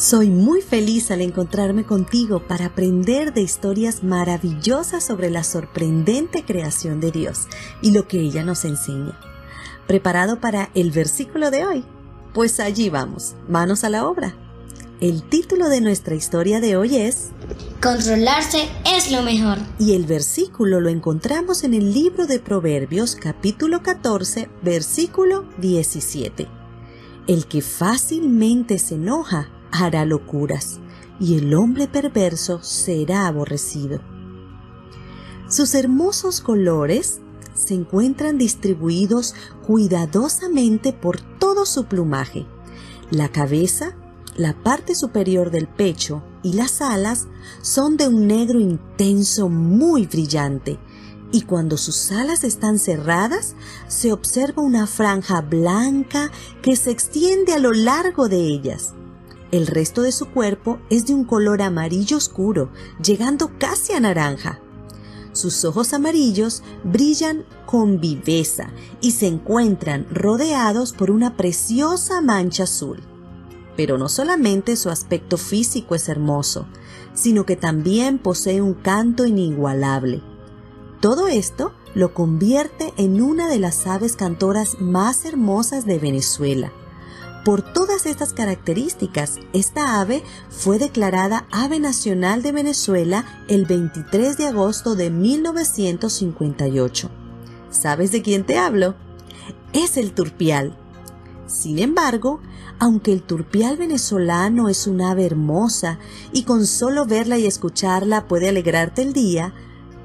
Soy 0.00 0.30
muy 0.30 0.62
feliz 0.62 1.10
al 1.10 1.20
encontrarme 1.20 1.84
contigo 1.84 2.40
para 2.48 2.64
aprender 2.64 3.34
de 3.34 3.42
historias 3.42 4.02
maravillosas 4.02 5.04
sobre 5.04 5.28
la 5.28 5.44
sorprendente 5.44 6.42
creación 6.42 7.00
de 7.00 7.10
Dios 7.10 7.40
y 7.82 7.90
lo 7.90 8.08
que 8.08 8.18
ella 8.18 8.42
nos 8.42 8.64
enseña. 8.64 9.20
¿Preparado 9.86 10.40
para 10.40 10.70
el 10.74 10.90
versículo 10.90 11.50
de 11.50 11.66
hoy? 11.66 11.84
Pues 12.32 12.60
allí 12.60 12.88
vamos, 12.88 13.34
manos 13.46 13.84
a 13.84 13.90
la 13.90 14.06
obra. 14.06 14.34
El 15.02 15.22
título 15.22 15.68
de 15.68 15.82
nuestra 15.82 16.14
historia 16.14 16.60
de 16.60 16.78
hoy 16.78 16.96
es 16.96 17.28
Controlarse 17.82 18.70
es 18.86 19.12
lo 19.12 19.20
mejor. 19.20 19.58
Y 19.78 19.92
el 19.92 20.06
versículo 20.06 20.80
lo 20.80 20.88
encontramos 20.88 21.62
en 21.62 21.74
el 21.74 21.92
libro 21.92 22.26
de 22.26 22.38
Proverbios 22.38 23.16
capítulo 23.16 23.82
14 23.82 24.48
versículo 24.62 25.44
17. 25.58 26.48
El 27.26 27.44
que 27.44 27.60
fácilmente 27.60 28.78
se 28.78 28.94
enoja 28.94 29.50
hará 29.72 30.04
locuras, 30.04 30.80
y 31.18 31.36
el 31.36 31.54
hombre 31.54 31.86
perverso 31.86 32.62
será 32.62 33.26
aborrecido. 33.26 34.00
Sus 35.48 35.74
hermosos 35.74 36.40
colores 36.40 37.20
se 37.54 37.74
encuentran 37.74 38.38
distribuidos 38.38 39.34
cuidadosamente 39.66 40.92
por 40.92 41.20
todo 41.20 41.66
su 41.66 41.84
plumaje. 41.84 42.46
La 43.10 43.28
cabeza, 43.28 43.96
la 44.36 44.54
parte 44.54 44.94
superior 44.94 45.50
del 45.50 45.66
pecho 45.66 46.22
y 46.42 46.54
las 46.54 46.80
alas 46.80 47.26
son 47.60 47.96
de 47.96 48.08
un 48.08 48.26
negro 48.26 48.60
intenso 48.60 49.48
muy 49.48 50.06
brillante, 50.06 50.78
y 51.32 51.42
cuando 51.42 51.76
sus 51.76 52.10
alas 52.10 52.44
están 52.44 52.78
cerradas 52.78 53.54
se 53.88 54.12
observa 54.12 54.62
una 54.62 54.86
franja 54.86 55.40
blanca 55.42 56.30
que 56.62 56.76
se 56.76 56.90
extiende 56.90 57.52
a 57.52 57.58
lo 57.58 57.72
largo 57.72 58.28
de 58.28 58.38
ellas. 58.38 58.94
El 59.52 59.66
resto 59.66 60.02
de 60.02 60.12
su 60.12 60.26
cuerpo 60.26 60.78
es 60.90 61.06
de 61.06 61.14
un 61.14 61.24
color 61.24 61.60
amarillo 61.60 62.16
oscuro, 62.16 62.70
llegando 63.02 63.50
casi 63.58 63.92
a 63.92 64.00
naranja. 64.00 64.60
Sus 65.32 65.64
ojos 65.64 65.92
amarillos 65.92 66.62
brillan 66.84 67.44
con 67.66 68.00
viveza 68.00 68.70
y 69.00 69.12
se 69.12 69.26
encuentran 69.26 70.06
rodeados 70.10 70.92
por 70.92 71.10
una 71.10 71.36
preciosa 71.36 72.20
mancha 72.20 72.64
azul. 72.64 73.00
Pero 73.76 73.98
no 73.98 74.08
solamente 74.08 74.76
su 74.76 74.88
aspecto 74.88 75.36
físico 75.36 75.94
es 75.94 76.08
hermoso, 76.08 76.66
sino 77.14 77.44
que 77.44 77.56
también 77.56 78.18
posee 78.18 78.60
un 78.60 78.74
canto 78.74 79.26
inigualable. 79.26 80.22
Todo 81.00 81.28
esto 81.28 81.72
lo 81.94 82.14
convierte 82.14 82.92
en 82.96 83.20
una 83.20 83.48
de 83.48 83.58
las 83.58 83.86
aves 83.86 84.14
cantoras 84.14 84.80
más 84.80 85.24
hermosas 85.24 85.86
de 85.86 85.98
Venezuela. 85.98 86.72
Por 87.44 87.62
todas 87.62 88.04
estas 88.04 88.34
características, 88.34 89.36
esta 89.54 90.00
ave 90.00 90.22
fue 90.50 90.78
declarada 90.78 91.46
Ave 91.50 91.80
Nacional 91.80 92.42
de 92.42 92.52
Venezuela 92.52 93.24
el 93.48 93.64
23 93.64 94.36
de 94.36 94.46
agosto 94.46 94.94
de 94.94 95.08
1958. 95.08 97.10
¿Sabes 97.70 98.12
de 98.12 98.20
quién 98.20 98.44
te 98.44 98.58
hablo? 98.58 98.94
Es 99.72 99.96
el 99.96 100.12
turpial. 100.12 100.76
Sin 101.46 101.78
embargo, 101.78 102.40
aunque 102.78 103.12
el 103.12 103.22
turpial 103.22 103.78
venezolano 103.78 104.68
es 104.68 104.86
un 104.86 105.00
ave 105.00 105.24
hermosa 105.24 105.98
y 106.32 106.42
con 106.42 106.66
solo 106.66 107.06
verla 107.06 107.38
y 107.38 107.46
escucharla 107.46 108.28
puede 108.28 108.50
alegrarte 108.50 109.00
el 109.00 109.14
día, 109.14 109.54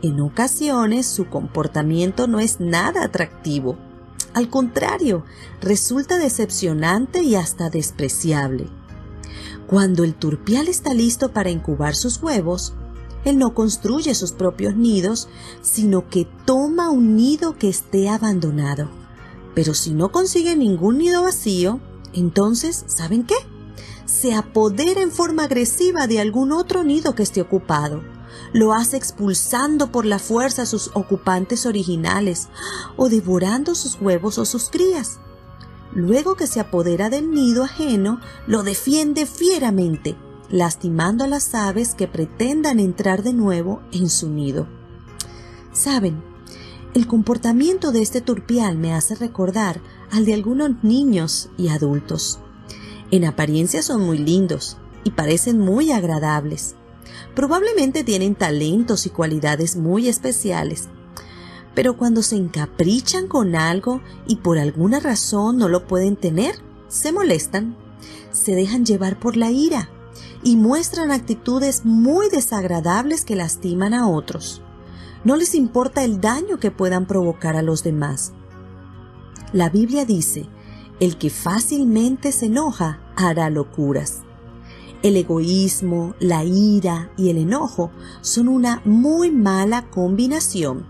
en 0.01 0.21
ocasiones 0.21 1.05
su 1.05 1.27
comportamiento 1.27 2.27
no 2.27 2.39
es 2.39 2.61
nada 2.61 3.03
atractivo. 3.03 3.77
Al 4.35 4.49
contrario, 4.49 5.23
resulta 5.61 6.17
decepcionante 6.17 7.23
y 7.23 7.35
hasta 7.35 7.69
despreciable. 7.69 8.67
Cuando 9.65 10.03
el 10.03 10.13
turpial 10.13 10.67
está 10.67 10.93
listo 10.93 11.31
para 11.31 11.51
incubar 11.51 11.95
sus 11.95 12.21
huevos, 12.21 12.73
él 13.23 13.37
no 13.37 13.53
construye 13.53 14.13
sus 14.13 14.33
propios 14.33 14.75
nidos, 14.75 15.29
sino 15.61 16.09
que 16.09 16.27
toma 16.45 16.89
un 16.89 17.15
nido 17.15 17.57
que 17.57 17.69
esté 17.69 18.09
abandonado. 18.09 18.89
Pero 19.55 19.73
si 19.73 19.91
no 19.91 20.11
consigue 20.11 20.57
ningún 20.57 20.97
nido 20.97 21.23
vacío, 21.23 21.79
entonces, 22.11 22.83
¿saben 22.87 23.23
qué? 23.23 23.35
Se 24.05 24.33
apodera 24.33 25.01
en 25.01 25.11
forma 25.11 25.45
agresiva 25.45 26.07
de 26.07 26.19
algún 26.19 26.51
otro 26.51 26.83
nido 26.83 27.15
que 27.15 27.23
esté 27.23 27.39
ocupado 27.39 28.14
lo 28.53 28.73
hace 28.73 28.97
expulsando 28.97 29.91
por 29.91 30.05
la 30.05 30.19
fuerza 30.19 30.63
a 30.63 30.65
sus 30.65 30.91
ocupantes 30.93 31.65
originales 31.65 32.49
o 32.97 33.09
devorando 33.09 33.75
sus 33.75 33.99
huevos 34.01 34.37
o 34.37 34.45
sus 34.45 34.69
crías. 34.69 35.19
Luego 35.93 36.35
que 36.35 36.47
se 36.47 36.59
apodera 36.59 37.09
del 37.09 37.31
nido 37.31 37.63
ajeno, 37.63 38.19
lo 38.47 38.63
defiende 38.63 39.25
fieramente, 39.25 40.15
lastimando 40.49 41.23
a 41.23 41.27
las 41.27 41.55
aves 41.55 41.95
que 41.95 42.07
pretendan 42.07 42.79
entrar 42.79 43.23
de 43.23 43.33
nuevo 43.33 43.81
en 43.91 44.09
su 44.09 44.29
nido. 44.29 44.67
Saben, 45.71 46.21
el 46.93 47.07
comportamiento 47.07 47.91
de 47.91 48.01
este 48.01 48.21
turpial 48.21 48.77
me 48.77 48.93
hace 48.93 49.15
recordar 49.15 49.81
al 50.11 50.25
de 50.25 50.33
algunos 50.33 50.83
niños 50.83 51.49
y 51.57 51.67
adultos. 51.67 52.39
En 53.11 53.25
apariencia 53.25 53.81
son 53.81 54.01
muy 54.01 54.17
lindos 54.17 54.77
y 55.03 55.11
parecen 55.11 55.59
muy 55.59 55.91
agradables, 55.91 56.75
Probablemente 57.33 58.03
tienen 58.03 58.35
talentos 58.35 59.05
y 59.05 59.09
cualidades 59.09 59.75
muy 59.75 60.07
especiales, 60.07 60.89
pero 61.73 61.97
cuando 61.97 62.23
se 62.23 62.37
encaprichan 62.37 63.27
con 63.27 63.55
algo 63.55 64.01
y 64.27 64.37
por 64.37 64.57
alguna 64.57 64.99
razón 64.99 65.57
no 65.57 65.67
lo 65.67 65.87
pueden 65.87 66.15
tener, 66.15 66.55
se 66.87 67.11
molestan, 67.11 67.75
se 68.31 68.55
dejan 68.55 68.85
llevar 68.85 69.19
por 69.19 69.35
la 69.35 69.51
ira 69.51 69.89
y 70.43 70.55
muestran 70.55 71.11
actitudes 71.11 71.83
muy 71.83 72.29
desagradables 72.29 73.25
que 73.25 73.35
lastiman 73.35 73.93
a 73.93 74.07
otros. 74.07 74.61
No 75.23 75.35
les 75.35 75.55
importa 75.55 76.03
el 76.03 76.21
daño 76.21 76.59
que 76.59 76.71
puedan 76.71 77.07
provocar 77.07 77.55
a 77.55 77.63
los 77.63 77.83
demás. 77.83 78.31
La 79.51 79.69
Biblia 79.69 80.05
dice, 80.05 80.47
el 80.99 81.17
que 81.17 81.29
fácilmente 81.29 82.31
se 82.31 82.45
enoja 82.45 82.99
hará 83.15 83.49
locuras. 83.49 84.21
El 85.05 85.17
egoísmo, 85.17 86.15
la 86.19 86.43
ira 86.43 87.11
y 87.15 87.29
el 87.29 87.37
enojo 87.37 87.91
son 88.21 88.47
una 88.47 88.81
muy 88.85 89.29
mala 89.29 89.87
combinación 89.91 90.87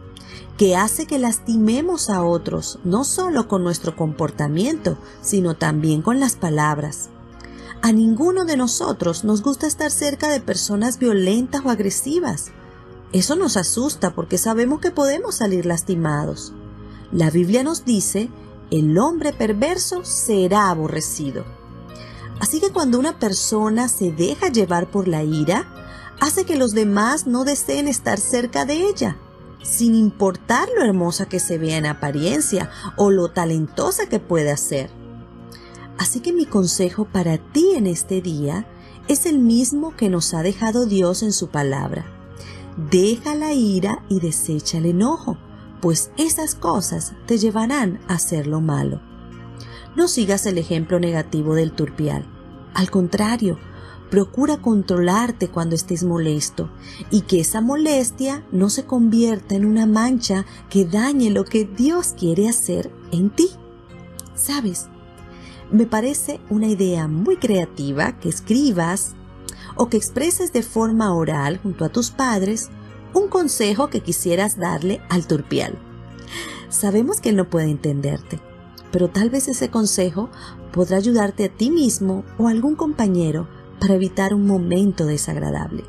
que 0.58 0.78
hace 0.78 1.06
que 1.06 1.20
lastimemos 1.20 2.10
a 2.10 2.24
otros 2.24 2.80
no 2.86 3.04
solo 3.04 3.50
con 3.50 3.66
nuestro 3.66 3.98
comportamiento, 3.98 4.98
sino 5.22 5.58
también 5.58 6.02
con 6.02 6.22
las 6.22 6.38
palabras. 6.38 7.10
A 7.82 7.92
ninguno 7.92 8.46
de 8.46 8.56
nosotros 8.56 9.26
nos 9.26 9.44
gusta 9.44 9.68
estar 9.68 9.92
cerca 9.92 10.30
de 10.30 10.40
personas 10.40 10.98
violentas 10.98 11.66
o 11.66 11.70
agresivas. 11.70 12.54
Eso 13.12 13.36
nos 13.36 13.58
asusta 13.58 14.16
porque 14.16 14.38
sabemos 14.38 14.80
que 14.80 14.92
podemos 14.92 15.36
salir 15.36 15.66
lastimados. 15.66 16.54
La 17.12 17.32
Biblia 17.32 17.64
nos 17.64 17.84
dice, 17.84 18.30
el 18.72 18.98
hombre 18.98 19.34
perverso 19.34 20.06
será 20.06 20.70
aborrecido. 20.70 21.44
Así 22.40 22.60
que 22.60 22.72
cuando 22.72 23.00
una 23.00 23.18
persona 23.20 23.88
se 23.88 24.12
deja 24.12 24.50
llevar 24.50 24.92
por 24.92 25.08
la 25.08 25.24
ira, 25.24 25.68
hace 26.20 26.46
que 26.46 26.58
los 26.58 26.74
demás 26.74 27.28
no 27.28 27.44
deseen 27.44 27.88
estar 27.88 28.20
cerca 28.20 28.66
de 28.66 28.88
ella, 28.88 29.18
sin 29.64 29.96
importar 29.96 30.68
lo 30.76 30.84
hermosa 30.84 31.28
que 31.28 31.40
se 31.40 31.58
vea 31.58 31.78
en 31.78 31.86
apariencia 31.86 32.70
o 32.98 33.10
lo 33.10 33.30
talentosa 33.30 34.08
que 34.08 34.20
pueda 34.20 34.58
ser. 34.58 34.90
Así 35.98 36.20
que 36.20 36.34
mi 36.34 36.46
consejo 36.46 37.06
para 37.06 37.38
ti 37.38 37.74
en 37.76 37.88
este 37.88 38.22
día 38.22 38.68
es 39.08 39.26
el 39.26 39.40
mismo 39.40 39.96
que 39.96 40.10
nos 40.10 40.34
ha 40.34 40.44
dejado 40.44 40.86
Dios 40.86 41.24
en 41.24 41.32
su 41.32 41.50
palabra. 41.50 42.06
Deja 42.92 43.36
la 43.36 43.54
ira 43.54 44.04
y 44.10 44.20
desecha 44.20 44.80
el 44.80 44.88
enojo, 44.88 45.38
pues 45.82 46.12
esas 46.18 46.56
cosas 46.56 47.14
te 47.26 47.38
llevarán 47.38 48.00
a 48.08 48.16
hacer 48.16 48.48
lo 48.48 48.60
malo. 48.60 49.02
No 49.96 50.08
sigas 50.08 50.46
el 50.46 50.58
ejemplo 50.58 51.00
negativo 51.00 51.56
del 51.56 51.72
turpial. 51.72 52.26
Al 52.74 52.92
contrario, 52.92 53.58
procura 54.10 54.58
controlarte 54.58 55.48
cuando 55.48 55.76
estés 55.76 56.04
molesto 56.04 56.70
y 57.12 57.22
que 57.22 57.40
esa 57.40 57.62
molestia 57.62 58.46
no 58.52 58.70
se 58.70 58.86
convierta 58.86 59.56
en 59.56 59.66
una 59.66 59.86
mancha 59.86 60.46
que 60.70 60.86
dañe 60.86 61.30
lo 61.30 61.46
que 61.46 61.66
Dios 61.66 62.14
quiere 62.18 62.50
hacer 62.50 62.92
en 63.12 63.30
ti. 63.30 63.50
¿Sabes? 64.36 64.88
Me 65.72 65.86
parece 65.86 66.40
una 66.50 66.68
idea 66.68 67.08
muy 67.08 67.38
creativa 67.38 68.20
que 68.20 68.30
escribas 68.30 69.16
o 69.76 69.90
que 69.90 69.98
expreses 69.98 70.54
de 70.54 70.62
forma 70.62 71.14
oral 71.14 71.58
junto 71.58 71.86
a 71.86 71.90
tus 71.90 72.12
padres 72.12 72.70
un 73.14 73.30
consejo 73.30 73.90
que 73.90 74.02
quisieras 74.02 74.58
darle 74.58 75.02
al 75.10 75.26
turpial. 75.26 75.78
Sabemos 76.70 77.22
que 77.22 77.30
él 77.30 77.38
no 77.38 77.50
puede 77.50 77.70
entenderte, 77.70 78.42
pero 78.96 79.10
tal 79.10 79.30
vez 79.30 79.50
ese 79.50 79.70
consejo 79.70 80.30
podrá 80.72 80.96
ayudarte 80.96 81.44
a 81.44 81.50
ti 81.50 81.70
mismo 81.70 82.24
o 82.38 82.48
a 82.48 82.52
algún 82.52 82.78
compañero 82.78 83.46
para 83.78 83.96
evitar 83.96 84.34
un 84.34 84.48
momento 84.48 85.06
desagradable. 85.06 85.84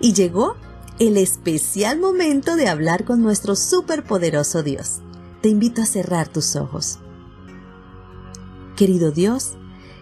Y 0.00 0.14
llegó 0.14 0.56
el 0.98 1.18
especial 1.18 2.00
momento 2.00 2.56
de 2.56 2.68
hablar 2.68 3.04
con 3.04 3.22
nuestro 3.22 3.54
superpoderoso 3.54 4.62
Dios. 4.62 5.00
Te 5.42 5.50
invito 5.50 5.82
a 5.82 5.84
cerrar 5.84 6.28
tus 6.28 6.56
ojos. 6.56 7.00
Querido 8.74 9.10
Dios, 9.10 9.58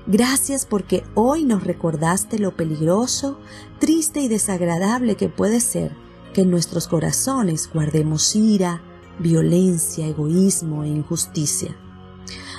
Gracias 0.06 0.66
porque 0.66 1.02
hoy 1.16 1.44
nos 1.44 1.64
recordaste 1.64 2.38
lo 2.38 2.54
peligroso, 2.54 3.40
triste 3.80 4.20
y 4.20 4.28
desagradable 4.28 5.16
que 5.16 5.28
puede 5.28 5.58
ser 5.58 5.90
que 6.32 6.42
en 6.42 6.50
nuestros 6.52 6.86
corazones 6.86 7.68
guardemos 7.74 8.36
ira, 8.36 8.82
violencia, 9.18 10.06
egoísmo 10.06 10.84
e 10.84 10.88
injusticia. 10.88 11.76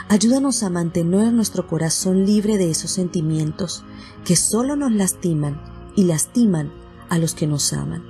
Ayúdanos 0.10 0.64
a 0.64 0.70
mantener 0.70 1.34
nuestro 1.34 1.68
corazón 1.68 2.26
libre 2.26 2.58
de 2.58 2.72
esos 2.72 2.92
sentimientos 2.92 3.84
que 4.24 4.36
solo 4.36 4.76
nos 4.76 4.92
lastiman 4.92 5.62
y 5.96 6.06
lastiman 6.06 6.72
a 7.10 7.18
los 7.18 7.34
que 7.34 7.48
nos 7.48 7.74
aman. 7.74 8.04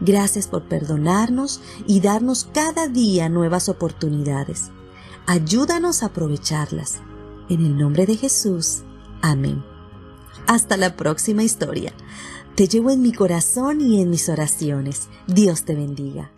Gracias 0.00 0.46
por 0.46 0.64
perdonarnos 0.64 1.60
y 1.86 2.00
darnos 2.00 2.48
cada 2.52 2.88
día 2.88 3.28
nuevas 3.28 3.68
oportunidades. 3.68 4.70
Ayúdanos 5.26 6.02
a 6.02 6.06
aprovecharlas. 6.06 7.00
En 7.48 7.64
el 7.64 7.76
nombre 7.76 8.06
de 8.06 8.16
Jesús. 8.16 8.82
Amén. 9.20 9.64
Hasta 10.46 10.76
la 10.76 10.96
próxima 10.96 11.42
historia. 11.42 11.92
Te 12.54 12.68
llevo 12.68 12.90
en 12.90 13.02
mi 13.02 13.12
corazón 13.12 13.80
y 13.80 14.00
en 14.00 14.10
mis 14.10 14.28
oraciones. 14.28 15.08
Dios 15.26 15.64
te 15.64 15.74
bendiga. 15.74 16.30